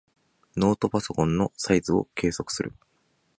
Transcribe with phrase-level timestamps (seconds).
[0.57, 2.73] ノートパソコンのサイズを計測する。